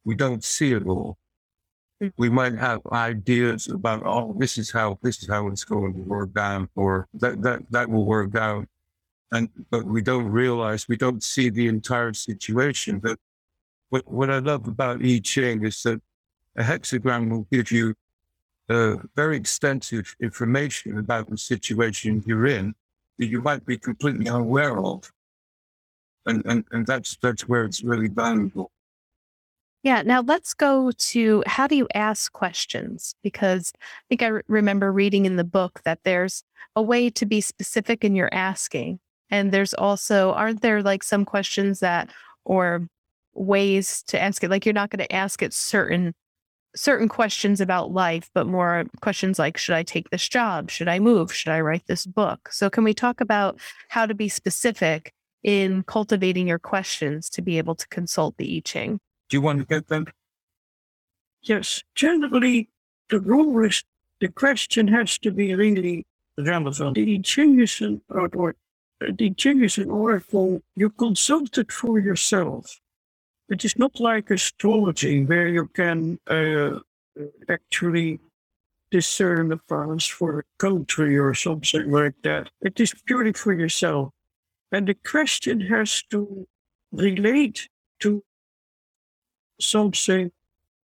[0.03, 1.17] we don't see it all.
[2.17, 5.99] We might have ideas about, oh, this is how this is how it's going to
[5.99, 8.67] work out, or that that that will work out.
[9.31, 12.99] And but we don't realize we don't see the entire situation.
[12.99, 13.19] But
[13.89, 16.01] what what I love about I Ching is that
[16.59, 17.95] a hexagram will give you
[18.69, 22.75] uh, very extensive information about the situation you're in
[23.17, 25.11] that you might be completely unaware of.
[26.25, 28.71] And, and, and that's, that's where it's really valuable.
[29.81, 30.01] Yeah.
[30.01, 33.15] Now let's go to how do you ask questions?
[33.23, 36.43] Because I think I re- remember reading in the book that there's
[36.75, 38.99] a way to be specific in your asking.
[39.31, 42.09] And there's also, aren't there like some questions that,
[42.43, 42.87] or
[43.33, 44.49] ways to ask it?
[44.49, 46.13] Like you're not going to ask it certain
[46.75, 50.69] certain questions about life, but more questions like Should I take this job?
[50.69, 51.33] Should I move?
[51.33, 52.49] Should I write this book?
[52.51, 57.57] So, can we talk about how to be specific in cultivating your questions to be
[57.57, 58.99] able to consult the I Ching?
[59.29, 60.07] Do you want to get them?
[61.41, 61.83] Yes.
[61.95, 62.69] Generally,
[63.09, 63.83] the rule is
[64.19, 66.05] the question has to be really
[66.37, 66.95] relevant.
[66.95, 68.55] The I Ching is an, uh, or, or,
[68.99, 72.79] the I Ching is an oracle you consult it for yourself.
[73.49, 76.79] It is not like astrology where you can uh,
[77.49, 78.19] actually
[78.91, 82.49] discern the paths for a country or something like that.
[82.61, 84.11] It is purely for yourself.
[84.71, 86.47] And the question has to
[86.91, 87.69] relate
[88.01, 88.23] to
[89.59, 90.31] something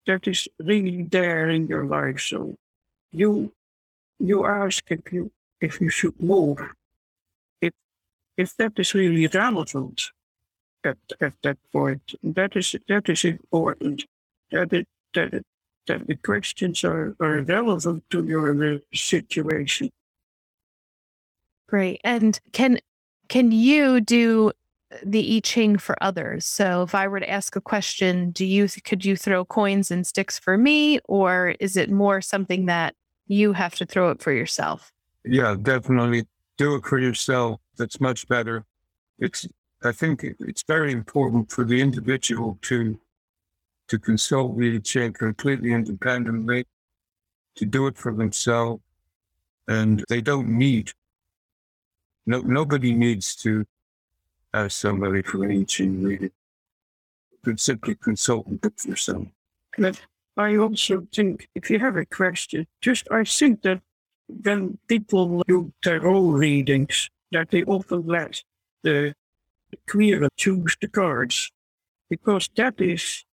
[0.05, 2.19] that is really there in your life.
[2.21, 2.55] So
[3.11, 3.53] you
[4.19, 6.59] you ask if you if you should move.
[7.61, 7.73] If
[8.37, 10.11] if that is really relevant,
[10.83, 12.15] at, at that point.
[12.23, 14.05] That is that is important.
[14.51, 15.45] That it, that it,
[15.87, 19.89] that the questions are, are relevant to your situation.
[21.67, 21.99] Great.
[22.03, 22.79] And can
[23.27, 24.51] can you do
[25.03, 26.45] the I Ching for others?
[26.45, 30.07] So if I were to ask a question, do you could you throw coins and
[30.07, 32.95] sticks for me, or is it more something that
[33.27, 34.93] you have to throw it for yourself?
[35.25, 36.25] Yeah, definitely
[36.57, 37.59] do it for yourself.
[37.77, 38.63] That's much better.
[39.19, 39.47] It's
[39.83, 42.99] I think it's very important for the individual to
[43.87, 46.65] to consult the Ching completely independently,
[47.55, 48.81] to do it for themselves,
[49.67, 50.91] and they don't need.
[52.25, 53.65] No, nobody needs to
[54.53, 56.31] ask somebody for teaching reading.
[57.31, 59.27] You could simply consult it yourself.
[59.77, 60.01] But
[60.35, 63.81] I also think if you have a question, just I think that
[64.27, 68.43] when people do tarot readings, that they often let
[68.83, 69.15] the
[69.89, 71.51] queer choose the cards
[72.09, 73.25] because that is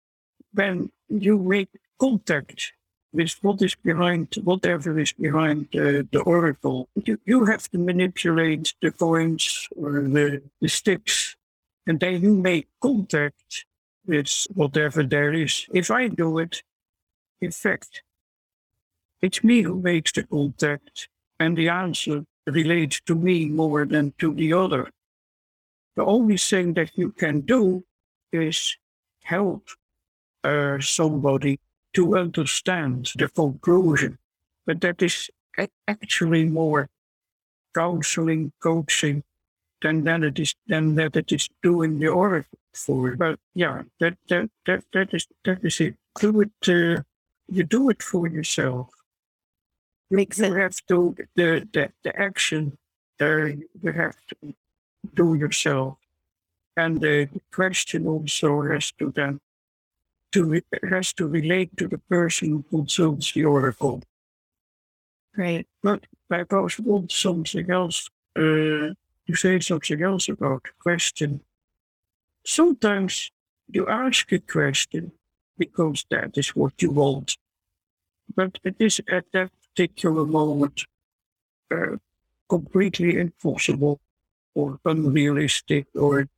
[0.53, 1.69] when you make
[1.99, 2.73] contact
[3.13, 6.89] with what is behind whatever is behind uh, the oracle.
[7.05, 11.37] You, you have to manipulate the coins or the, the sticks,
[11.87, 13.67] and then you make contact
[14.07, 15.67] with whatever there is.
[15.73, 16.63] If I do it,
[17.41, 18.03] in fact,
[19.23, 24.35] it's me who makes the contact, and the answer relates to me more than to
[24.35, 24.91] the other.
[25.97, 27.85] The only thing that you can do
[28.33, 28.77] is
[29.23, 29.69] help
[30.43, 31.61] uh, somebody
[31.95, 34.19] to understand the conclusion.
[34.67, 35.31] But that is
[35.87, 36.89] actually more
[37.75, 39.23] counseling, coaching
[39.83, 43.13] than than it is than that it is doing the oracle for.
[43.13, 43.19] it.
[43.19, 45.95] But yeah, that that that that is that is it.
[46.21, 46.69] Do it.
[46.69, 47.03] Uh,
[47.49, 48.89] you do it for yourself.
[50.11, 50.57] Makes you sense.
[50.57, 52.79] have to the the the action.
[53.19, 54.55] There, you have to
[55.15, 55.99] do yourself.
[56.77, 59.41] And the question also has to then
[60.33, 64.03] to has to relate to the person who consults the oracle.
[65.37, 65.67] Right.
[65.83, 68.95] But I was want something else uh,
[69.27, 71.41] to say something else about the question.
[72.45, 73.31] Sometimes
[73.69, 75.13] you ask a question
[75.57, 77.37] because that is what you want.
[78.35, 80.85] But it is at that particular moment
[81.71, 81.97] uh,
[82.49, 84.01] completely impossible
[84.55, 86.29] or unrealistic or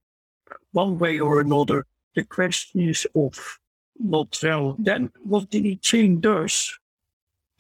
[0.73, 1.87] one way or another.
[2.15, 3.59] The question is of
[3.99, 4.77] not well.
[4.79, 6.79] Then what the I Ching does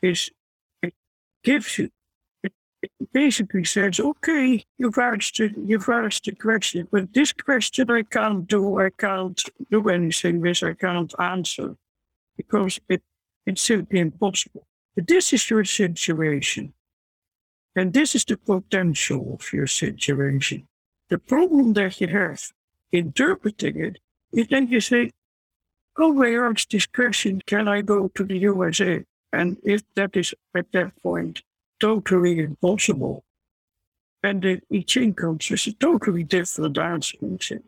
[0.02, 0.30] is
[0.82, 0.94] it
[1.42, 1.90] gives you,
[2.42, 8.02] it, it basically says, okay, you've asked, you've asked the question, but this question I
[8.02, 11.76] can't do, I can't do anything with, I can't answer
[12.36, 13.02] because it,
[13.46, 14.66] it's simply impossible.
[14.94, 16.72] But this is your situation.
[17.76, 20.66] And this is the potential of your situation.
[21.10, 22.42] The problem that you have
[22.90, 23.98] interpreting it
[24.32, 25.10] is then you say,
[25.98, 29.04] oh, where asked this question, can I go to the USA?
[29.32, 31.42] And if that is at that point
[31.78, 33.24] totally impossible,
[34.22, 37.60] and the I Ching comes with a totally different answer.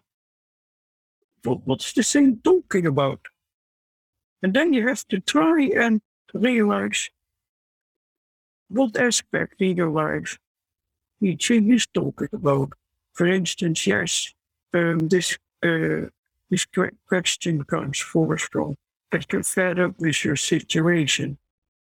[1.44, 3.20] What's the same talking about?
[4.42, 6.00] And then you have to try and
[6.32, 7.10] realize
[8.68, 10.38] what aspect in your life
[11.38, 12.72] Ching is talking about.
[13.12, 14.32] For instance, yes,
[14.72, 16.06] um, this uh,
[16.50, 16.66] this
[17.08, 18.76] question comes forth from
[19.10, 21.38] that you're fed up with your situation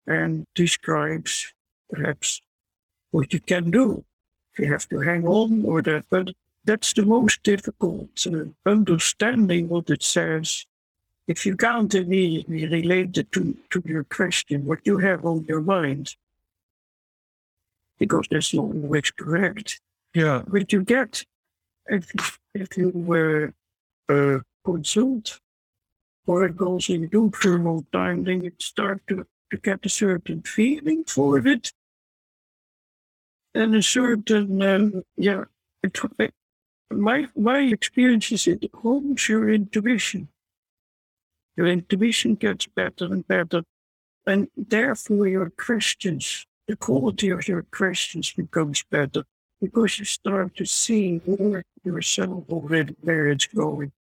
[0.07, 1.53] and describes
[1.89, 2.41] perhaps
[3.11, 4.05] what you can do.
[4.53, 6.29] If you have to hang on or that, but
[6.63, 10.65] that's the most difficult uh, understanding what it says.
[11.27, 15.61] If you can't immediately relate it to, to your question, what you have on your
[15.61, 16.15] mind,
[17.99, 19.81] because that's not always correct.
[20.13, 20.41] Yeah.
[20.43, 21.23] What you get
[21.87, 23.53] if, if you were
[24.09, 25.39] uh, consult
[26.27, 29.89] or it goes in for a long time, then you start to, to get a
[29.89, 31.71] certain feeling for it.
[33.53, 35.45] And a certain, uh, yeah,
[35.83, 35.99] it,
[36.91, 40.29] my, my experience is it hones your intuition.
[41.55, 43.63] Your intuition gets better and better.
[44.27, 49.23] And therefore your questions, the quality of your questions becomes better
[49.61, 53.91] because you start to see more yourself already where it's going.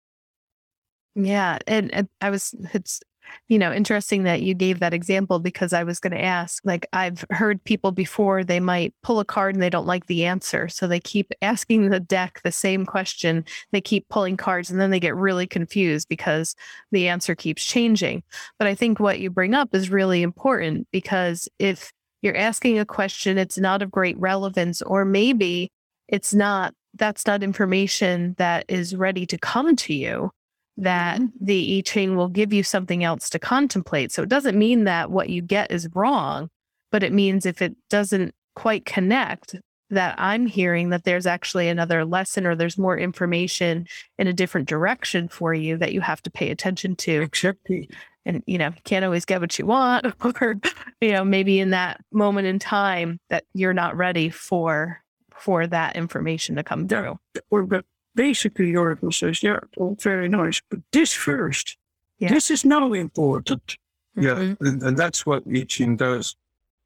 [1.14, 3.00] Yeah, and, and I was it's
[3.48, 6.86] you know interesting that you gave that example because I was going to ask like
[6.92, 10.68] I've heard people before they might pull a card and they don't like the answer
[10.68, 14.90] so they keep asking the deck the same question they keep pulling cards and then
[14.90, 16.54] they get really confused because
[16.92, 18.22] the answer keeps changing
[18.58, 21.92] but I think what you bring up is really important because if
[22.24, 25.70] you're asking a question it's not of great relevance or maybe
[26.08, 30.30] it's not that's not information that is ready to come to you
[30.76, 31.44] that mm-hmm.
[31.44, 34.12] the I Ching will give you something else to contemplate.
[34.12, 36.48] So it doesn't mean that what you get is wrong,
[36.90, 39.56] but it means if it doesn't quite connect,
[39.90, 43.86] that I'm hearing that there's actually another lesson or there's more information
[44.18, 47.22] in a different direction for you that you have to pay attention to.
[47.22, 47.88] Exactly.
[48.26, 50.06] And you know, you can't always get what you want,
[50.40, 50.56] or
[51.00, 55.02] you know, maybe in that moment in time that you're not ready for
[55.36, 57.18] for that information to come through.
[57.50, 61.76] Or but basically Oracle says, yeah, all very nice, but this first,
[62.18, 62.28] yeah.
[62.28, 63.76] this is now important.
[64.16, 64.64] Yeah, mm-hmm.
[64.64, 66.36] and, and, that's what I Ching does.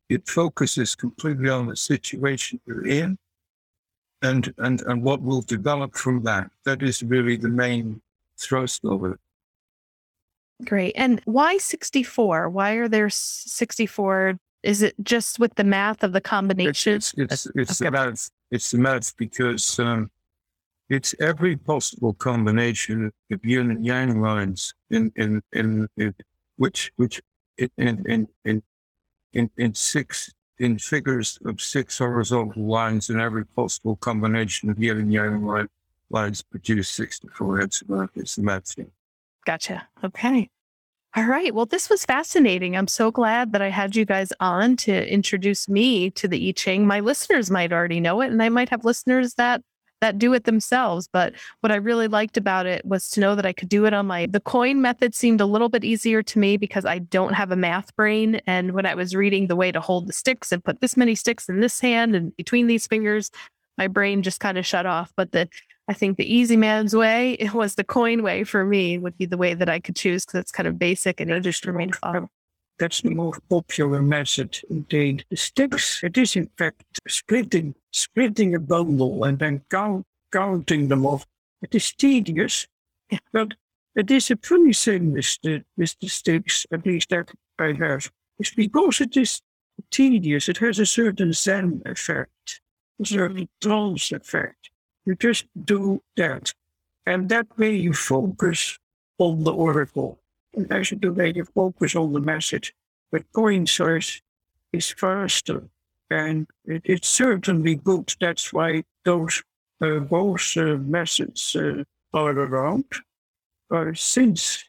[0.08, 3.18] It focuses completely on the situation you're in
[4.22, 6.50] and, and, and what will develop from that.
[6.64, 8.00] That is really the main
[8.38, 9.18] thrust of it.
[10.64, 10.92] Great.
[10.96, 12.50] And why 64?
[12.50, 14.38] Why are there 64?
[14.62, 16.94] Is it just with the math of the combination?
[16.94, 17.90] It's, it's, it's, it's okay.
[17.90, 18.30] the math.
[18.50, 20.10] It's the math because um,
[20.88, 26.14] it's every possible combination of yin and yang lines in in in, in
[26.56, 27.20] which which
[27.56, 28.62] in in in
[29.32, 34.98] in in six in figures of six horizontal lines in every possible combination of yin
[34.98, 35.68] and yang line,
[36.10, 38.90] lines produce 64 heads of It's the math thing.
[39.48, 39.88] Gotcha.
[40.04, 40.50] Okay.
[41.16, 41.54] All right.
[41.54, 42.76] Well, this was fascinating.
[42.76, 46.52] I'm so glad that I had you guys on to introduce me to the I
[46.52, 46.86] Ching.
[46.86, 49.62] My listeners might already know it, and I might have listeners that
[50.02, 51.08] that do it themselves.
[51.10, 51.32] But
[51.62, 54.06] what I really liked about it was to know that I could do it on
[54.06, 57.50] my, the coin method seemed a little bit easier to me because I don't have
[57.50, 58.42] a math brain.
[58.46, 61.14] And when I was reading the way to hold the sticks and put this many
[61.14, 63.30] sticks in this hand and between these fingers,
[63.78, 65.10] my brain just kind of shut off.
[65.16, 65.48] But the,
[65.88, 69.24] I think the easy man's way it was the coin way for me would be
[69.24, 71.86] the way that I could choose because it's kind of basic and easy for me
[71.86, 72.30] to follow.
[72.78, 75.24] That's the most popular method indeed.
[75.30, 81.06] The sticks, it is in fact splitting, splitting a bundle and then count, counting them
[81.06, 81.26] off.
[81.62, 82.68] It is tedious,
[83.32, 83.54] but
[83.96, 88.12] it is a funny thing with the, with the sticks, at least that I have.
[88.38, 89.40] It's because it is
[89.90, 92.60] tedious, it has a certain Zen effect,
[93.00, 93.68] a certain mm-hmm.
[93.68, 94.70] trance effect.
[95.08, 96.52] You just do that.
[97.06, 98.78] And that way you focus
[99.18, 100.20] on the oracle
[100.70, 102.74] as you do that, you focus on the message.
[103.10, 104.20] But coin source
[104.72, 105.62] is faster
[106.10, 108.14] and it, it's certainly good.
[108.20, 109.42] That's why those
[109.80, 112.86] uh, both uh, methods uh, are around.
[113.70, 114.64] Uh, since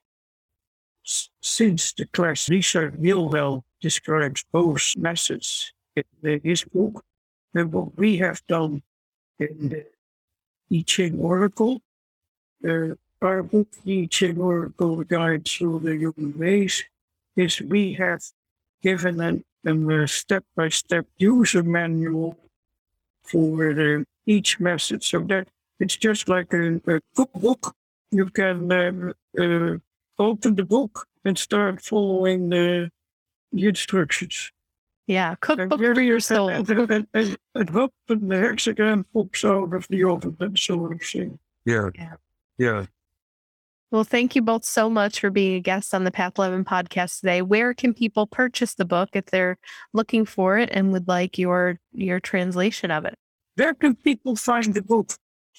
[1.42, 5.74] since the class Richard Wilhelm describes both methods
[6.24, 7.04] in his book,
[7.56, 8.84] and what we have done
[9.40, 9.86] in the
[10.72, 11.82] I Ching Oracle,
[12.68, 16.84] uh, our book teaching Oracle Guide through the Human Race
[17.36, 18.22] is we have
[18.82, 22.38] given a, a step-by-step user manual
[23.24, 25.48] for the, each message so that
[25.80, 27.76] it's just like a, a cookbook.
[28.12, 29.78] You can uh, uh,
[30.18, 32.90] open the book and start following the,
[33.52, 34.52] the instructions.
[35.10, 36.50] Yeah, cookbook for your soul.
[36.50, 40.94] And, and, and, and hope and the hexagram pops out of the oven and sort
[40.94, 41.40] of thing.
[41.66, 41.90] Yeah.
[41.96, 42.14] Yeah.
[42.60, 42.86] Yeah.
[43.90, 47.22] Well, thank you both so much for being a guest on the Path 11 podcast
[47.22, 47.42] today.
[47.42, 49.58] Where can people purchase the book if they're
[49.94, 53.16] looking for it and would like your your translation of it?
[53.56, 55.14] Where can people find the book?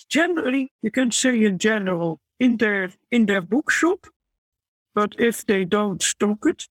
[0.09, 4.07] Generally, you can say in general in their in their bookshop,
[4.95, 6.69] but if they don't stock it,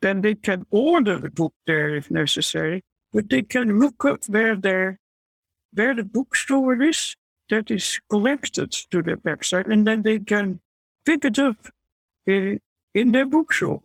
[0.00, 2.82] then they can order the book there if necessary.
[3.12, 4.98] But they can look up where their
[5.74, 7.16] where the bookstore is
[7.50, 10.60] that is connected to the website, and then they can
[11.04, 11.56] pick it up
[12.28, 12.56] uh,
[12.94, 13.82] in their bookshop.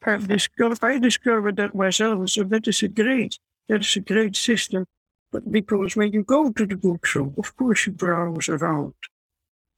[0.00, 0.82] Perfect.
[0.82, 4.84] I discovered that myself, so that is a great, that is a great system.
[5.30, 8.94] But because when you go to the bookshop, of course you browse around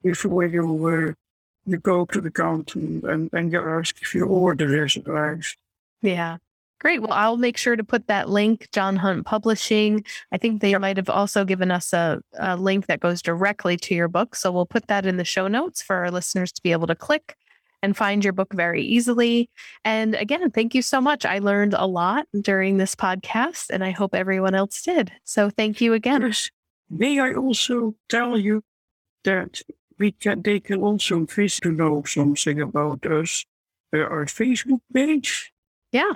[0.03, 1.13] before you uh,
[1.67, 5.57] you go to the counter and, and you ask if you order is arrived.
[6.03, 6.39] Yeah.
[6.81, 7.01] Great.
[7.01, 10.05] Well, I'll make sure to put that link, John Hunt Publishing.
[10.33, 13.95] I think they might have also given us a, a link that goes directly to
[13.95, 14.37] your book.
[14.37, 16.95] So we'll put that in the show notes for our listeners to be able to
[16.95, 17.37] click
[17.83, 19.49] and find your book very easily.
[19.85, 21.25] And again, thank you so much.
[21.25, 25.13] I learned a lot during this podcast, and I hope everyone else did.
[25.25, 26.23] So thank you again.
[26.23, 26.51] Yes.
[26.91, 28.63] May I also tell you
[29.25, 29.63] that
[29.99, 33.45] we can they can also wish to know something about us,
[33.95, 35.53] uh, our Facebook page.
[35.93, 36.15] Yeah.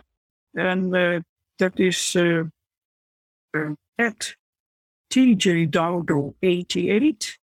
[0.55, 1.21] And uh,
[1.59, 2.45] that is uh,
[3.55, 4.35] uh at
[5.11, 7.39] TJ Dowdle 88.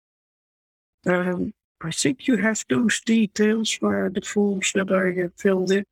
[1.05, 1.53] Um,
[1.84, 5.86] I think you have those details for the forms that I have filled in.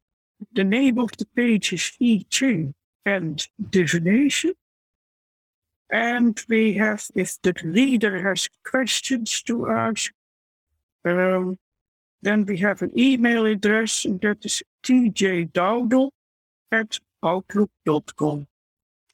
[0.53, 2.73] The name of the page is I Ching
[3.05, 4.53] and divination.
[5.91, 10.11] And we have, if the reader has questions to ask,
[11.05, 11.57] um,
[12.21, 16.11] then we have an email address, and that is tjdowdle
[16.71, 18.47] at outlook.com.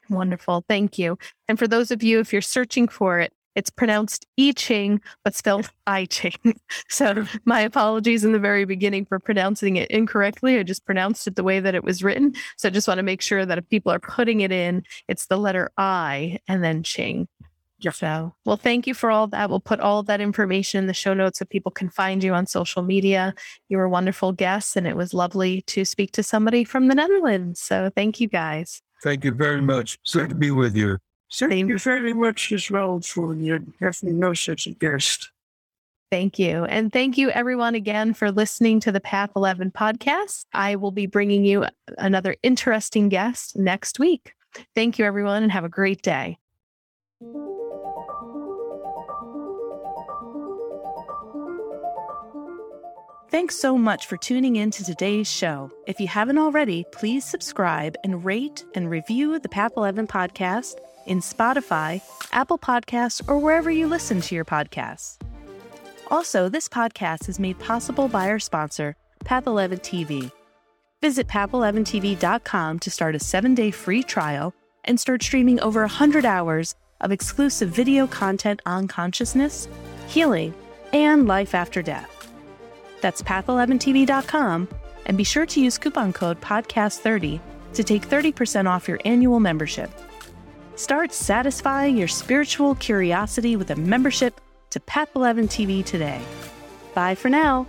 [0.09, 0.63] Wonderful.
[0.67, 1.17] Thank you.
[1.47, 5.33] And for those of you, if you're searching for it, it's pronounced I Ching, but
[5.33, 6.36] spelled I Ching.
[6.89, 10.59] So my apologies in the very beginning for pronouncing it incorrectly.
[10.59, 12.33] I just pronounced it the way that it was written.
[12.57, 15.27] So I just want to make sure that if people are putting it in, it's
[15.27, 17.27] the letter I and then Ching.
[17.80, 17.91] Yeah.
[17.91, 19.49] So, well, thank you for all that.
[19.49, 22.34] We'll put all of that information in the show notes so people can find you
[22.34, 23.34] on social media.
[23.67, 27.59] You were wonderful guests, and it was lovely to speak to somebody from the Netherlands.
[27.59, 28.82] So, thank you guys.
[29.03, 29.99] Thank you very much.
[30.11, 30.99] Good to be with you.
[31.32, 35.32] Thank you very much as well for your having no such a guest.
[36.11, 36.65] Thank you.
[36.65, 40.45] And thank you, everyone, again for listening to the Path 11 podcast.
[40.53, 41.65] I will be bringing you
[41.97, 44.34] another interesting guest next week.
[44.76, 46.38] Thank you, everyone, and have a great day.
[53.36, 55.69] Thanks so much for tuning in to today's show.
[55.88, 60.75] If you haven't already, please subscribe and rate and review the Path 11 podcast
[61.05, 65.17] in Spotify, Apple Podcasts, or wherever you listen to your podcasts.
[66.09, 70.31] Also, this podcast is made possible by our sponsor, Path11 TV.
[71.01, 74.53] Visit path11tv.com to start a seven day free trial
[74.86, 79.67] and start streaming over 100 hours of exclusive video content on consciousness,
[80.07, 80.53] healing,
[80.93, 82.14] and life after death.
[83.01, 84.67] That's path11tv.com,
[85.05, 87.39] and be sure to use coupon code PODCAST30
[87.73, 89.89] to take 30% off your annual membership.
[90.75, 94.41] Start satisfying your spiritual curiosity with a membership
[94.71, 96.21] to Path 11 TV today.
[96.93, 97.65] Bye for now.